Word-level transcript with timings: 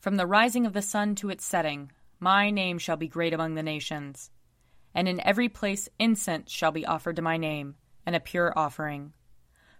From 0.00 0.16
the 0.16 0.26
rising 0.26 0.66
of 0.66 0.72
the 0.72 0.82
sun 0.82 1.14
to 1.16 1.30
its 1.30 1.44
setting, 1.44 1.90
my 2.20 2.50
name 2.50 2.78
shall 2.78 2.96
be 2.96 3.08
great 3.08 3.32
among 3.32 3.54
the 3.54 3.62
nations. 3.62 4.30
And 4.94 5.08
in 5.08 5.20
every 5.20 5.48
place 5.48 5.88
incense 5.98 6.50
shall 6.50 6.72
be 6.72 6.86
offered 6.86 7.16
to 7.16 7.22
my 7.22 7.36
name, 7.36 7.74
and 8.06 8.16
a 8.16 8.20
pure 8.20 8.52
offering. 8.56 9.12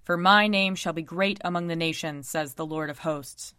For 0.02 0.16
my 0.16 0.46
name 0.46 0.74
shall 0.74 0.92
be 0.92 1.02
great 1.02 1.38
among 1.44 1.66
the 1.66 1.76
nations, 1.76 2.28
says 2.28 2.54
the 2.54 2.66
Lord 2.66 2.90
of 2.90 3.00
hosts. 3.00 3.54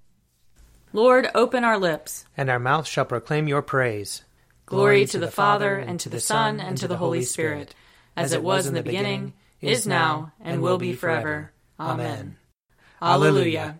Lord, 0.92 1.30
open 1.36 1.64
our 1.64 1.78
lips, 1.78 2.26
and 2.36 2.50
our 2.50 2.60
mouth 2.60 2.88
shall 2.88 3.06
proclaim 3.06 3.48
your 3.48 3.62
praise. 3.62 4.24
Glory 4.66 5.06
to 5.06 5.20
the 5.20 5.32
Father, 5.32 5.76
and 5.76 6.00
to 6.00 6.10
the 6.10 6.20
Son, 6.20 6.60
and 6.60 6.78
to 6.78 6.88
the 6.88 6.98
Holy 6.98 7.22
Spirit, 7.22 7.74
as 8.16 8.34
it 8.34 8.44
was 8.44 8.68
in 8.68 8.74
the 8.74 8.84
beginning, 8.84 9.34
is 9.62 9.88
now, 9.88 10.34
and 10.40 10.62
will 10.62 10.78
be 10.78 10.94
forever. 10.94 11.52
Amen. 11.80 12.38
Alleluia. 13.02 13.80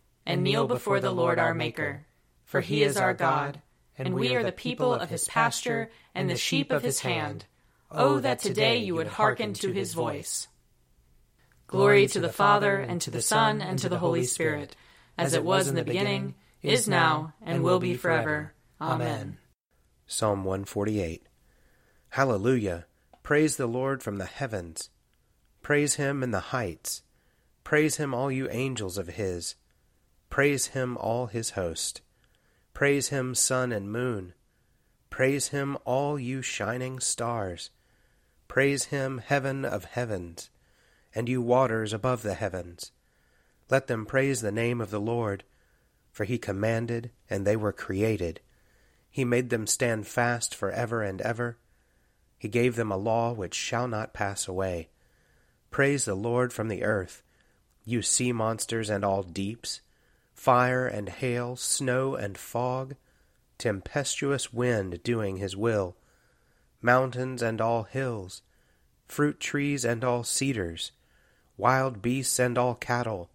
and 0.31 0.43
kneel 0.43 0.65
before 0.65 1.01
the 1.01 1.11
Lord 1.11 1.39
our 1.39 1.53
Maker. 1.53 2.05
For 2.45 2.61
he 2.61 2.83
is 2.83 2.95
our 2.95 3.13
God, 3.13 3.61
and 3.97 4.13
we 4.13 4.33
are 4.33 4.43
the 4.43 4.53
people 4.53 4.93
of 4.93 5.09
his 5.09 5.27
pasture 5.27 5.91
and 6.15 6.29
the 6.29 6.37
sheep 6.37 6.71
of 6.71 6.83
his 6.83 7.01
hand. 7.01 7.43
Oh, 7.91 8.19
that 8.19 8.39
today 8.39 8.77
you 8.77 8.95
would 8.95 9.07
hearken 9.07 9.53
to 9.55 9.73
his 9.73 9.93
voice. 9.93 10.47
Glory 11.67 12.07
to 12.07 12.21
the 12.21 12.29
Father, 12.29 12.77
and 12.77 13.01
to 13.01 13.11
the 13.11 13.21
Son, 13.21 13.61
and 13.61 13.77
to 13.79 13.89
the 13.89 13.99
Holy 13.99 14.23
Spirit, 14.23 14.73
as 15.17 15.33
it 15.33 15.43
was 15.43 15.67
in 15.67 15.75
the 15.75 15.83
beginning, 15.83 16.35
is 16.61 16.87
now, 16.87 17.33
and 17.41 17.61
will 17.61 17.79
be 17.79 17.95
forever. 17.95 18.53
Amen. 18.79 19.37
Psalm 20.07 20.45
148 20.45 21.27
Hallelujah! 22.11 22.85
Praise 23.21 23.57
the 23.57 23.67
Lord 23.67 24.01
from 24.01 24.17
the 24.17 24.25
heavens. 24.25 24.89
Praise 25.61 25.95
him 25.95 26.23
in 26.23 26.31
the 26.31 26.51
heights. 26.55 27.03
Praise 27.65 27.97
him, 27.97 28.13
all 28.13 28.31
you 28.31 28.47
angels 28.49 28.97
of 28.97 29.09
his. 29.09 29.55
Praise 30.31 30.67
him, 30.67 30.95
all 30.95 31.27
his 31.27 31.51
host. 31.51 31.99
Praise 32.73 33.09
him, 33.09 33.35
sun 33.35 33.73
and 33.73 33.91
moon. 33.91 34.33
Praise 35.09 35.49
him, 35.49 35.77
all 35.83 36.17
you 36.17 36.41
shining 36.41 37.01
stars. 37.01 37.69
Praise 38.47 38.85
him, 38.85 39.17
heaven 39.17 39.65
of 39.65 39.83
heavens, 39.83 40.49
and 41.13 41.27
you 41.27 41.41
waters 41.41 41.91
above 41.91 42.21
the 42.21 42.35
heavens. 42.35 42.93
Let 43.69 43.87
them 43.87 44.05
praise 44.05 44.39
the 44.39 44.53
name 44.53 44.79
of 44.79 44.89
the 44.89 45.01
Lord, 45.01 45.43
for 46.13 46.23
he 46.23 46.37
commanded, 46.37 47.11
and 47.29 47.45
they 47.45 47.57
were 47.57 47.73
created. 47.73 48.39
He 49.09 49.25
made 49.25 49.49
them 49.49 49.67
stand 49.67 50.07
fast 50.07 50.55
for 50.55 50.71
ever 50.71 51.03
and 51.03 51.19
ever. 51.19 51.57
He 52.37 52.47
gave 52.47 52.77
them 52.77 52.89
a 52.89 52.95
law 52.95 53.33
which 53.33 53.53
shall 53.53 53.89
not 53.89 54.13
pass 54.13 54.47
away. 54.47 54.87
Praise 55.71 56.05
the 56.05 56.15
Lord 56.15 56.53
from 56.53 56.69
the 56.69 56.85
earth, 56.85 57.21
you 57.83 58.01
sea 58.01 58.31
monsters 58.31 58.89
and 58.89 59.03
all 59.03 59.23
deeps, 59.23 59.81
fire 60.41 60.87
and 60.87 61.07
hail, 61.07 61.55
snow 61.55 62.15
and 62.15 62.35
fog, 62.35 62.95
tempestuous 63.59 64.51
wind 64.51 64.99
doing 65.03 65.37
his 65.37 65.55
will, 65.55 65.95
mountains 66.81 67.43
and 67.43 67.61
all 67.61 67.83
hills, 67.83 68.41
fruit 69.07 69.39
trees 69.39 69.85
and 69.85 70.03
all 70.03 70.23
cedars, 70.23 70.93
wild 71.57 72.01
beasts 72.01 72.39
and 72.39 72.57
all 72.57 72.73
cattle, 72.73 73.29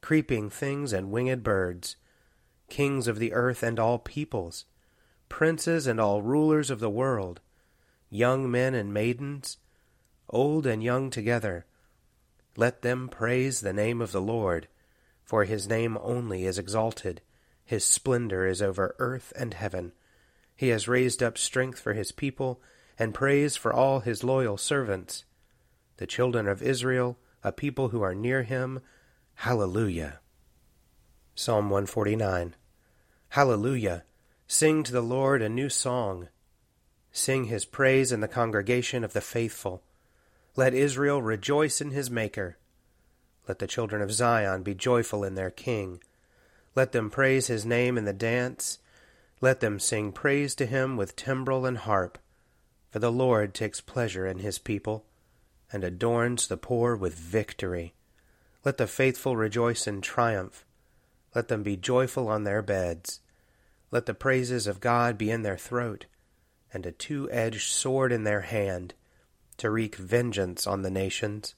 creeping 0.00 0.50
things 0.50 0.92
and 0.92 1.12
winged 1.12 1.44
birds, 1.44 1.94
kings 2.68 3.06
of 3.06 3.20
the 3.20 3.32
earth 3.32 3.62
and 3.62 3.78
all 3.78 4.00
peoples, 4.00 4.64
princes 5.28 5.86
and 5.86 6.00
all 6.00 6.22
rulers 6.22 6.70
of 6.70 6.80
the 6.80 6.90
world, 6.90 7.40
young 8.10 8.50
men 8.50 8.74
and 8.74 8.92
maidens, 8.92 9.58
old 10.28 10.66
and 10.66 10.82
young 10.82 11.08
together. 11.08 11.66
Let 12.56 12.82
them 12.82 13.08
praise 13.08 13.60
the 13.60 13.72
name 13.72 14.02
of 14.02 14.10
the 14.10 14.20
Lord, 14.20 14.66
for 15.24 15.44
his 15.44 15.68
name 15.68 15.98
only 16.00 16.44
is 16.44 16.58
exalted. 16.58 17.20
His 17.64 17.84
splendor 17.84 18.46
is 18.46 18.60
over 18.60 18.94
earth 18.98 19.32
and 19.36 19.54
heaven. 19.54 19.92
He 20.56 20.68
has 20.68 20.88
raised 20.88 21.22
up 21.22 21.38
strength 21.38 21.80
for 21.80 21.94
his 21.94 22.12
people, 22.12 22.60
and 22.98 23.14
praise 23.14 23.56
for 23.56 23.72
all 23.72 24.00
his 24.00 24.22
loyal 24.22 24.56
servants. 24.56 25.24
The 25.96 26.06
children 26.06 26.46
of 26.46 26.62
Israel, 26.62 27.18
a 27.42 27.52
people 27.52 27.88
who 27.88 28.02
are 28.02 28.14
near 28.14 28.42
him, 28.42 28.80
Hallelujah. 29.34 30.20
Psalm 31.34 31.70
149 31.70 32.54
Hallelujah. 33.30 34.04
Sing 34.46 34.82
to 34.82 34.92
the 34.92 35.00
Lord 35.00 35.40
a 35.40 35.48
new 35.48 35.70
song. 35.70 36.28
Sing 37.10 37.44
his 37.44 37.64
praise 37.64 38.12
in 38.12 38.20
the 38.20 38.28
congregation 38.28 39.02
of 39.02 39.14
the 39.14 39.20
faithful. 39.20 39.82
Let 40.54 40.74
Israel 40.74 41.22
rejoice 41.22 41.80
in 41.80 41.92
his 41.92 42.10
Maker. 42.10 42.58
Let 43.48 43.58
the 43.58 43.66
children 43.66 44.02
of 44.02 44.12
Zion 44.12 44.62
be 44.62 44.74
joyful 44.74 45.24
in 45.24 45.34
their 45.34 45.50
King. 45.50 46.02
Let 46.74 46.92
them 46.92 47.10
praise 47.10 47.48
his 47.48 47.66
name 47.66 47.98
in 47.98 48.04
the 48.04 48.12
dance. 48.12 48.78
Let 49.40 49.60
them 49.60 49.80
sing 49.80 50.12
praise 50.12 50.54
to 50.54 50.66
him 50.66 50.96
with 50.96 51.16
timbrel 51.16 51.66
and 51.66 51.78
harp. 51.78 52.18
For 52.90 52.98
the 52.98 53.10
Lord 53.10 53.54
takes 53.54 53.80
pleasure 53.80 54.26
in 54.26 54.38
his 54.38 54.58
people, 54.58 55.04
and 55.72 55.82
adorns 55.82 56.46
the 56.46 56.56
poor 56.56 56.94
with 56.94 57.14
victory. 57.14 57.94
Let 58.64 58.76
the 58.76 58.86
faithful 58.86 59.36
rejoice 59.36 59.86
in 59.86 60.02
triumph. 60.02 60.64
Let 61.34 61.48
them 61.48 61.62
be 61.62 61.76
joyful 61.76 62.28
on 62.28 62.44
their 62.44 62.62
beds. 62.62 63.20
Let 63.90 64.06
the 64.06 64.14
praises 64.14 64.66
of 64.66 64.80
God 64.80 65.18
be 65.18 65.30
in 65.30 65.42
their 65.42 65.56
throat, 65.56 66.06
and 66.72 66.86
a 66.86 66.92
two 66.92 67.30
edged 67.30 67.72
sword 67.72 68.12
in 68.12 68.24
their 68.24 68.42
hand, 68.42 68.94
to 69.56 69.70
wreak 69.70 69.96
vengeance 69.96 70.66
on 70.66 70.82
the 70.82 70.90
nations, 70.90 71.54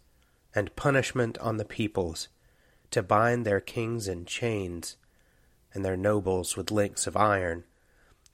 and 0.54 0.74
punishment 0.76 1.36
on 1.38 1.56
the 1.56 1.64
peoples, 1.64 2.28
to 2.90 3.02
bind 3.02 3.44
their 3.44 3.60
kings 3.60 4.06
in 4.06 4.24
chains, 4.24 4.96
and 5.72 5.84
their 5.84 5.96
nobles 5.96 6.56
with 6.56 6.70
links 6.70 7.06
of 7.06 7.16
iron, 7.16 7.64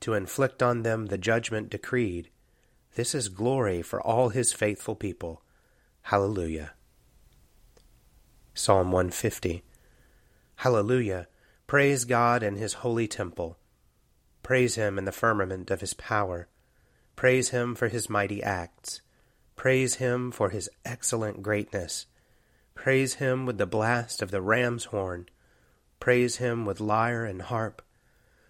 to 0.01 0.15
inflict 0.15 0.63
on 0.63 0.83
them 0.83 1.07
the 1.07 1.19
judgment 1.19 1.71
decreed. 1.71 2.29
This 2.95 3.15
is 3.15 3.29
glory 3.29 3.83
for 3.83 4.01
all 4.01 4.31
his 4.31 4.53
faithful 4.53 4.95
people. 4.95 5.43
Hallelujah. 6.03 6.73
Psalm 8.55 8.93
150 8.93 9.63
Hallelujah. 10.57 11.27
Praise 11.67 12.05
God 12.05 12.43
in 12.43 12.57
his 12.57 12.75
holy 12.75 13.09
temple. 13.09 13.57
Praise 14.43 14.75
him 14.75 14.99
in 14.99 15.05
the 15.05 15.13
firmament 15.13 15.71
of 15.71 15.81
his 15.81 15.95
power. 15.95 16.49
Praise 17.17 17.51
him 17.51 17.75
for 17.75 17.89
his 17.89 18.11
mighty 18.11 18.43
acts. 18.43 19.01
Praise 19.61 19.97
him 19.97 20.31
for 20.31 20.49
his 20.49 20.71
excellent 20.87 21.43
greatness. 21.43 22.07
Praise 22.75 23.17
him 23.17 23.45
with 23.45 23.59
the 23.59 23.67
blast 23.67 24.23
of 24.23 24.31
the 24.31 24.41
ram's 24.41 24.85
horn. 24.85 25.29
Praise 26.01 26.37
him 26.39 26.65
with 26.65 26.81
lyre 26.81 27.27
and 27.27 27.43
harp. 27.43 27.83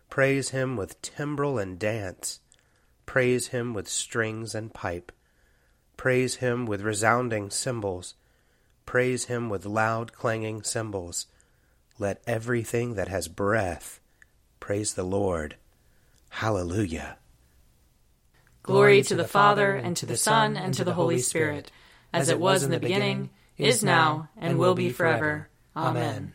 Praise 0.09 0.51
him 0.51 0.77
with 0.77 1.03
timbrel 1.03 1.59
and 1.59 1.81
dance. 1.81 2.39
Praise 3.07 3.49
him 3.49 3.75
with 3.75 3.89
strings 3.89 4.55
and 4.55 4.73
pipe. 4.73 5.11
Praise 5.97 6.37
him 6.37 6.65
with 6.65 6.81
resounding 6.81 7.51
cymbals. 7.51 8.15
Praise 8.87 9.25
him 9.25 9.49
with 9.51 9.67
loud 9.67 10.13
clanging 10.13 10.63
cymbals. 10.63 11.27
Let 11.99 12.23
everything 12.25 12.95
that 12.95 13.09
has 13.09 13.27
breath 13.27 13.99
praise 14.61 14.95
the 14.95 15.03
Lord. 15.03 15.57
Hallelujah. 16.29 17.17
Glory 18.71 19.03
to 19.03 19.17
the 19.17 19.27
Father, 19.27 19.75
and 19.75 19.97
to 19.97 20.07
the 20.07 20.17
Son, 20.17 20.57
and 20.57 20.73
to 20.75 20.85
the 20.85 20.95
Holy 20.95 21.19
Spirit, 21.19 21.73
as 22.13 22.29
it 22.29 22.39
was 22.39 22.63
in 22.63 22.71
the 22.71 22.79
beginning, 22.79 23.31
is 23.59 23.83
now, 23.83 24.29
and 24.37 24.61
will 24.61 24.77
be 24.77 24.91
forever. 24.91 25.49
Amen. 25.75 26.35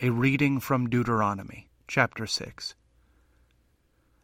A 0.00 0.10
reading 0.10 0.60
from 0.60 0.88
Deuteronomy, 0.88 1.68
chapter 1.88 2.28
6. 2.28 2.76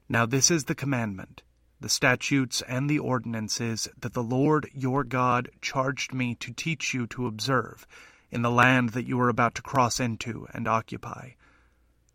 Now 0.09 0.27
this 0.27 0.49
is 0.49 0.67
the 0.67 0.77
commandment, 0.77 1.43
the 1.81 1.89
statutes, 1.89 2.63
and 2.69 2.89
the 2.89 3.01
ordinances 3.01 3.89
that 3.99 4.15
the 4.15 4.23
Lord 4.23 4.71
your 4.73 5.03
God 5.03 5.51
charged 5.61 6.15
me 6.15 6.37
to 6.37 6.53
teach 6.53 6.95
you 6.95 7.09
to 7.09 7.27
observe 7.27 7.85
in 8.31 8.43
the 8.43 8.51
land 8.51 8.91
that 8.91 9.09
you 9.09 9.19
are 9.19 9.29
about 9.29 9.57
to 9.57 9.63
cross 9.63 9.99
into 9.99 10.47
and 10.55 10.69
occupy, 10.69 11.31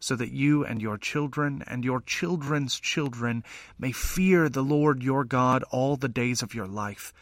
so 0.03 0.17
that 0.17 0.33
you 0.33 0.65
and 0.65 0.81
your 0.81 0.97
children 0.97 1.63
and 1.65 1.85
your 1.85 2.01
children's 2.01 2.77
children 2.77 3.41
may 3.79 3.93
fear 3.93 4.49
the 4.49 4.61
Lord 4.61 5.01
your 5.01 5.23
God 5.23 5.63
all 5.71 5.95
the 5.95 6.09
days 6.09 6.43
of 6.43 6.53
your 6.53 6.67
life, 6.67 7.13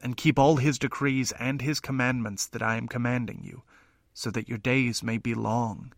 and 0.00 0.16
keep 0.16 0.38
all 0.38 0.54
his 0.54 0.78
decrees 0.78 1.32
and 1.32 1.60
his 1.60 1.80
commandments 1.80 2.46
that 2.46 2.62
I 2.62 2.76
am 2.76 2.86
commanding 2.86 3.40
you, 3.42 3.64
so 4.14 4.30
that 4.30 4.48
your 4.48 4.56
days 4.56 5.02
may 5.02 5.18
be 5.18 5.34
long. 5.34 5.92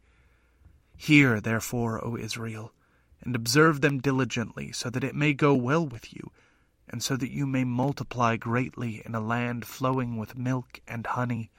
Hear, 0.96 1.42
therefore, 1.42 2.02
O 2.02 2.16
Israel, 2.16 2.72
and 3.20 3.36
observe 3.36 3.82
them 3.82 3.98
diligently, 3.98 4.72
so 4.72 4.88
that 4.88 5.04
it 5.04 5.14
may 5.14 5.34
go 5.34 5.52
well 5.52 5.86
with 5.86 6.14
you, 6.14 6.30
and 6.88 7.02
so 7.02 7.18
that 7.18 7.30
you 7.30 7.46
may 7.46 7.64
multiply 7.64 8.38
greatly 8.38 9.02
in 9.04 9.14
a 9.14 9.20
land 9.20 9.66
flowing 9.66 10.16
with 10.16 10.38
milk 10.38 10.80
and 10.88 11.06
honey, 11.06 11.50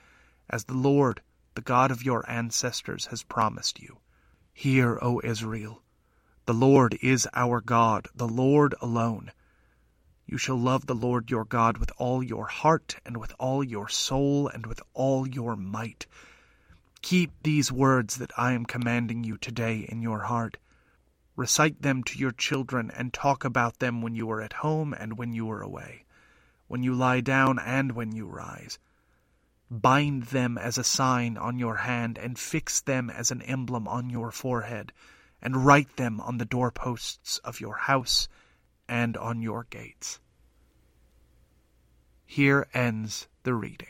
as 0.49 0.63
the 0.63 0.73
Lord, 0.73 1.21
the 1.53 1.61
God 1.61 1.91
of 1.91 2.01
your 2.01 2.27
ancestors, 2.27 3.05
has 3.11 3.21
promised 3.21 3.79
you. 3.79 3.99
Hear, 4.53 4.97
O 5.01 5.21
Israel, 5.23 5.81
the 6.45 6.53
Lord 6.53 6.97
is 7.01 7.27
our 7.33 7.61
God, 7.61 8.07
the 8.15 8.27
Lord 8.27 8.75
alone. 8.81 9.31
You 10.25 10.37
shall 10.37 10.57
love 10.57 10.85
the 10.85 10.95
Lord 10.95 11.29
your 11.29 11.45
God 11.45 11.77
with 11.77 11.91
all 11.97 12.23
your 12.23 12.47
heart, 12.47 12.97
and 13.05 13.17
with 13.17 13.33
all 13.39 13.63
your 13.63 13.89
soul, 13.89 14.47
and 14.47 14.65
with 14.65 14.81
all 14.93 15.27
your 15.27 15.55
might. 15.55 16.07
Keep 17.01 17.31
these 17.43 17.71
words 17.71 18.17
that 18.17 18.31
I 18.37 18.53
am 18.53 18.65
commanding 18.65 19.23
you 19.23 19.37
today 19.37 19.85
in 19.89 20.01
your 20.01 20.23
heart 20.23 20.57
Recite 21.37 21.81
them 21.81 22.03
to 22.03 22.19
your 22.19 22.31
children 22.31 22.91
and 22.91 23.13
talk 23.13 23.45
about 23.45 23.79
them 23.79 24.01
when 24.01 24.15
you 24.15 24.29
are 24.31 24.41
at 24.41 24.53
home 24.53 24.93
and 24.93 25.17
when 25.17 25.33
you 25.33 25.49
are 25.49 25.61
away, 25.61 26.03
when 26.67 26.83
you 26.83 26.93
lie 26.93 27.21
down 27.21 27.57
and 27.57 27.93
when 27.93 28.11
you 28.11 28.27
rise. 28.27 28.77
Bind 29.73 30.23
them 30.23 30.57
as 30.57 30.77
a 30.77 30.83
sign 30.83 31.37
on 31.37 31.57
your 31.57 31.77
hand 31.77 32.17
and 32.17 32.37
fix 32.37 32.81
them 32.81 33.09
as 33.09 33.31
an 33.31 33.41
emblem 33.43 33.87
on 33.87 34.09
your 34.09 34.29
forehead, 34.29 34.91
and 35.41 35.65
write 35.65 35.95
them 35.95 36.19
on 36.19 36.37
the 36.37 36.45
doorposts 36.45 37.37
of 37.37 37.61
your 37.61 37.75
house 37.75 38.27
and 38.89 39.15
on 39.15 39.41
your 39.41 39.65
gates. 39.69 40.19
Here 42.25 42.67
ends 42.73 43.29
the 43.43 43.53
reading. 43.53 43.87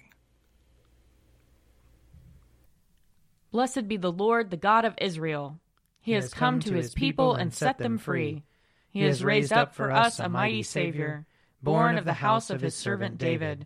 Blessed 3.52 3.88
be 3.88 3.98
the 3.98 4.12
Lord, 4.12 4.52
the 4.52 4.58
God 4.58 4.86
of 4.86 4.94
Israel. 5.02 5.60
He 6.00 6.12
has 6.12 6.32
come 6.32 6.60
to 6.60 6.74
his 6.74 6.94
people 6.94 7.34
and 7.34 7.52
set 7.52 7.80
them 7.80 7.98
free. 7.98 8.44
He 8.92 9.02
has 9.02 9.24
raised 9.24 9.52
up 9.52 9.74
for 9.74 9.92
us 9.92 10.20
a 10.20 10.30
mighty 10.30 10.62
Savior, 10.62 11.26
born 11.64 11.98
of 11.98 12.06
the 12.06 12.14
house 12.14 12.52
of 12.52 12.62
his 12.62 12.76
servant 12.76 13.18
David. 13.18 13.66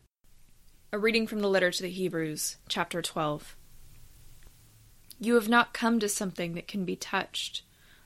A 0.93 0.99
reading 0.99 1.25
from 1.25 1.39
the 1.39 1.47
letter 1.47 1.71
to 1.71 1.83
the 1.83 1.89
Hebrews, 1.89 2.57
chapter 2.67 3.01
12. 3.01 3.55
You 5.21 5.35
have 5.35 5.47
not 5.47 5.73
come 5.73 6.01
to 6.01 6.09
something 6.09 6.53
that 6.55 6.67
can 6.67 6.83
be 6.83 6.97
touched 6.97 7.63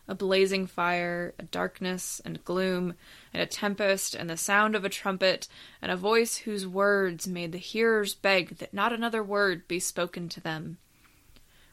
a 0.08 0.14
blazing 0.14 0.68
fire, 0.68 1.34
a 1.40 1.44
darkness 1.44 2.22
and 2.24 2.46
gloom, 2.46 2.94
and 3.34 3.42
a 3.42 3.48
tempest, 3.48 4.14
and 4.14 4.30
the 4.30 4.38
sound 4.38 4.76
of 4.76 4.86
a 4.86 4.90
trumpet, 4.90 5.48
and 5.82 5.92
a 5.92 5.98
voice 5.98 6.38
whose 6.38 6.68
words 6.68 7.28
made 7.28 7.54
the 7.54 7.58
hearers 7.58 8.14
beg 8.14 8.60
that 8.60 8.72
not 8.72 8.94
another 8.94 9.24
word 9.24 9.68
be 9.68 9.80
spoken 9.80 10.30
to 10.30 10.40
them. 10.40 10.78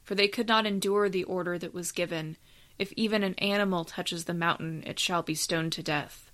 For 0.02 0.14
they 0.14 0.28
could 0.28 0.48
not 0.48 0.64
endure 0.64 1.10
the 1.10 1.24
order 1.24 1.58
that 1.58 1.74
was 1.74 1.92
given 1.92 2.38
if 2.78 2.90
even 2.92 3.22
an 3.22 3.34
animal 3.34 3.84
touches 3.84 4.24
the 4.24 4.32
mountain, 4.32 4.82
it 4.86 4.98
shall 4.98 5.22
be 5.22 5.34
stoned 5.34 5.72
to 5.72 5.82
death. 5.82 6.30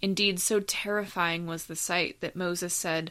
Indeed, 0.00 0.38
so 0.38 0.60
terrifying 0.60 1.46
was 1.46 1.66
the 1.66 1.74
sight 1.74 2.20
that 2.20 2.36
Moses 2.36 2.72
said, 2.72 3.10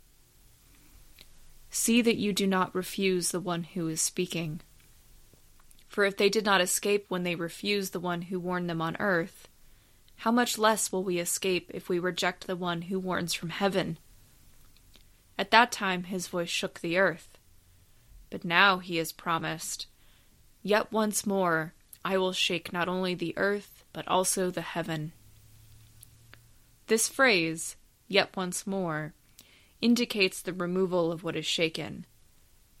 See 1.71 2.01
that 2.01 2.17
you 2.17 2.33
do 2.33 2.45
not 2.45 2.75
refuse 2.75 3.31
the 3.31 3.39
one 3.39 3.63
who 3.63 3.87
is 3.87 4.01
speaking. 4.01 4.61
For 5.87 6.03
if 6.03 6.17
they 6.17 6.29
did 6.29 6.45
not 6.45 6.61
escape 6.61 7.05
when 7.07 7.23
they 7.23 7.35
refused 7.35 7.93
the 7.93 7.99
one 7.99 8.23
who 8.23 8.39
warned 8.39 8.69
them 8.69 8.81
on 8.81 8.97
earth, 8.99 9.47
how 10.17 10.31
much 10.31 10.57
less 10.57 10.91
will 10.91 11.03
we 11.03 11.17
escape 11.17 11.71
if 11.73 11.89
we 11.89 11.97
reject 11.97 12.45
the 12.45 12.55
one 12.55 12.83
who 12.83 12.99
warns 12.99 13.33
from 13.33 13.49
heaven? 13.49 13.97
At 15.37 15.51
that 15.51 15.71
time 15.71 16.03
his 16.03 16.27
voice 16.27 16.49
shook 16.49 16.81
the 16.81 16.97
earth. 16.97 17.37
But 18.29 18.45
now 18.45 18.77
he 18.77 18.97
has 18.97 19.11
promised, 19.11 19.87
Yet 20.61 20.91
once 20.91 21.25
more 21.25 21.73
I 22.03 22.17
will 22.17 22.33
shake 22.33 22.73
not 22.73 22.87
only 22.87 23.15
the 23.15 23.33
earth, 23.37 23.83
but 23.93 24.07
also 24.07 24.51
the 24.51 24.61
heaven. 24.61 25.13
This 26.87 27.07
phrase, 27.07 27.77
yet 28.07 28.35
once 28.35 28.67
more, 28.67 29.13
indicates 29.81 30.41
the 30.41 30.53
removal 30.53 31.11
of 31.11 31.23
what 31.23 31.35
is 31.35 31.45
shaken, 31.45 32.05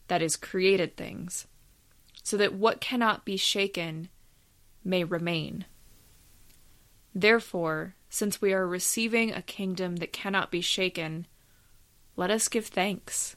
that 0.07 0.21
is, 0.21 0.35
created 0.35 0.95
things, 0.95 1.47
so 2.23 2.37
that 2.37 2.53
what 2.53 2.81
cannot 2.81 3.25
be 3.25 3.37
shaken 3.37 4.09
may 4.83 5.03
remain. 5.03 5.65
Therefore, 7.13 7.95
since 8.09 8.41
we 8.41 8.53
are 8.53 8.67
receiving 8.67 9.31
a 9.31 9.41
kingdom 9.41 9.97
that 9.97 10.13
cannot 10.13 10.51
be 10.51 10.61
shaken, 10.61 11.27
let 12.15 12.29
us 12.29 12.47
give 12.47 12.67
thanks, 12.67 13.35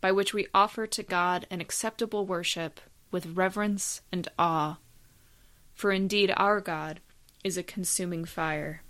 by 0.00 0.12
which 0.12 0.34
we 0.34 0.48
offer 0.54 0.86
to 0.86 1.02
God 1.02 1.46
an 1.50 1.60
acceptable 1.60 2.26
worship 2.26 2.80
with 3.10 3.36
reverence 3.36 4.00
and 4.10 4.28
awe 4.38 4.78
for 5.74 5.90
indeed 5.90 6.32
our 6.36 6.60
God 6.60 7.00
is 7.42 7.56
a 7.56 7.62
consuming 7.62 8.24
fire. 8.24 8.82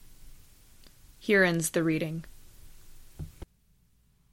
Here 1.19 1.45
ends 1.45 1.71
the 1.71 1.83
reading. 1.83 2.25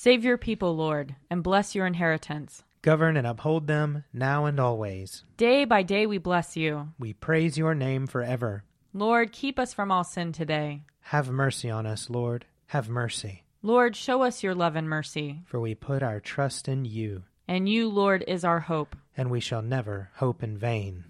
Save 0.00 0.22
your 0.22 0.38
people, 0.38 0.76
Lord, 0.76 1.16
and 1.28 1.42
bless 1.42 1.74
your 1.74 1.84
inheritance. 1.84 2.62
Govern 2.82 3.16
and 3.16 3.26
uphold 3.26 3.66
them 3.66 4.04
now 4.12 4.44
and 4.44 4.60
always. 4.60 5.24
Day 5.36 5.64
by 5.64 5.82
day 5.82 6.06
we 6.06 6.18
bless 6.18 6.56
you. 6.56 6.90
We 7.00 7.14
praise 7.14 7.58
your 7.58 7.74
name 7.74 8.06
forever. 8.06 8.62
Lord, 8.94 9.32
keep 9.32 9.58
us 9.58 9.74
from 9.74 9.90
all 9.90 10.04
sin 10.04 10.30
today. 10.30 10.84
Have 11.00 11.30
mercy 11.30 11.68
on 11.68 11.84
us, 11.84 12.08
Lord. 12.08 12.46
Have 12.66 12.88
mercy. 12.88 13.42
Lord, 13.60 13.96
show 13.96 14.22
us 14.22 14.44
your 14.44 14.54
love 14.54 14.76
and 14.76 14.88
mercy. 14.88 15.42
For 15.46 15.58
we 15.58 15.74
put 15.74 16.04
our 16.04 16.20
trust 16.20 16.68
in 16.68 16.84
you. 16.84 17.24
And 17.48 17.68
you, 17.68 17.88
Lord, 17.88 18.22
is 18.28 18.44
our 18.44 18.60
hope. 18.60 18.94
And 19.16 19.32
we 19.32 19.40
shall 19.40 19.62
never 19.62 20.10
hope 20.18 20.44
in 20.44 20.56
vain. 20.56 21.06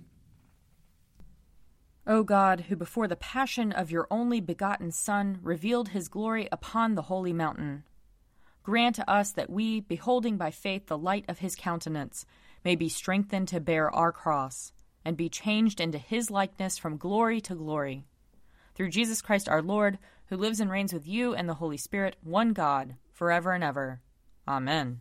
O 2.06 2.22
God, 2.22 2.60
who 2.70 2.76
before 2.76 3.06
the 3.06 3.16
passion 3.16 3.70
of 3.70 3.90
your 3.90 4.06
only 4.10 4.40
begotten 4.40 4.92
Son 4.92 5.40
revealed 5.42 5.90
his 5.90 6.08
glory 6.08 6.48
upon 6.50 6.94
the 6.94 7.02
holy 7.02 7.34
mountain, 7.34 7.84
grant 8.68 8.96
to 8.96 9.10
us 9.10 9.32
that 9.32 9.48
we, 9.48 9.80
beholding 9.80 10.36
by 10.36 10.50
faith 10.50 10.88
the 10.88 10.98
light 10.98 11.24
of 11.26 11.38
his 11.38 11.56
countenance, 11.56 12.26
may 12.66 12.76
be 12.76 12.86
strengthened 12.86 13.48
to 13.48 13.58
bear 13.58 13.90
our 13.90 14.12
cross, 14.12 14.74
and 15.06 15.16
be 15.16 15.30
changed 15.30 15.80
into 15.80 15.96
his 15.96 16.30
likeness 16.30 16.76
from 16.76 16.98
glory 16.98 17.40
to 17.40 17.54
glory. 17.54 18.04
Through 18.74 18.90
Jesus 18.90 19.22
Christ 19.22 19.48
our 19.48 19.62
Lord, 19.62 19.98
who 20.26 20.36
lives 20.36 20.60
and 20.60 20.70
reigns 20.70 20.92
with 20.92 21.08
you 21.08 21.34
and 21.34 21.48
the 21.48 21.54
Holy 21.54 21.78
Spirit, 21.78 22.16
one 22.22 22.52
God, 22.52 22.96
forever 23.10 23.52
and 23.52 23.64
ever. 23.64 24.02
Amen. 24.46 25.00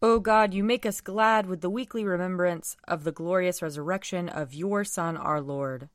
O 0.00 0.18
God, 0.18 0.54
you 0.54 0.64
make 0.64 0.86
us 0.86 1.02
glad 1.02 1.44
with 1.44 1.60
the 1.60 1.68
weekly 1.68 2.06
remembrance 2.06 2.78
of 2.88 3.04
the 3.04 3.12
glorious 3.12 3.60
resurrection 3.60 4.30
of 4.30 4.54
your 4.54 4.84
Son, 4.84 5.18
our 5.18 5.42
Lord. 5.42 5.90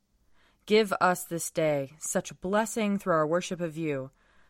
Give 0.64 0.94
us 1.00 1.24
this 1.24 1.50
day 1.50 1.94
such 1.98 2.40
blessing 2.40 3.00
through 3.00 3.14
our 3.14 3.26
worship 3.26 3.60
of 3.60 3.76
you 3.76 4.12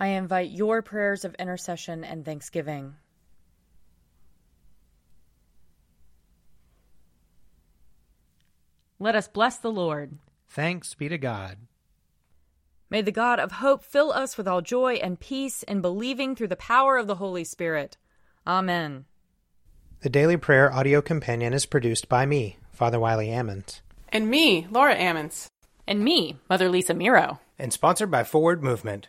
I 0.00 0.08
invite 0.08 0.50
your 0.50 0.80
prayers 0.82 1.24
of 1.24 1.34
intercession 1.34 2.04
and 2.04 2.24
thanksgiving. 2.24 2.94
Let 9.00 9.14
us 9.14 9.28
bless 9.28 9.58
the 9.58 9.70
Lord. 9.70 10.18
Thanks 10.48 10.94
be 10.94 11.08
to 11.08 11.18
God. 11.18 11.58
May 12.90 13.02
the 13.02 13.12
God 13.12 13.38
of 13.38 13.52
hope 13.52 13.84
fill 13.84 14.12
us 14.12 14.36
with 14.36 14.48
all 14.48 14.62
joy 14.62 14.94
and 14.94 15.20
peace 15.20 15.62
in 15.62 15.80
believing 15.80 16.34
through 16.34 16.48
the 16.48 16.56
power 16.56 16.96
of 16.96 17.06
the 17.06 17.16
Holy 17.16 17.44
Spirit. 17.44 17.96
Amen. 18.46 19.04
The 20.00 20.08
Daily 20.08 20.36
Prayer 20.36 20.72
audio 20.72 21.02
companion 21.02 21.52
is 21.52 21.66
produced 21.66 22.08
by 22.08 22.24
me, 22.24 22.56
Father 22.72 22.98
Wiley 22.98 23.28
Ammons. 23.28 23.80
And 24.08 24.30
me, 24.30 24.66
Laura 24.70 24.96
Ammons. 24.96 25.48
And 25.86 26.02
me, 26.02 26.38
Mother 26.48 26.68
Lisa 26.68 26.94
Miro. 26.94 27.40
And 27.58 27.72
sponsored 27.72 28.10
by 28.10 28.24
Forward 28.24 28.62
Movement. 28.62 29.08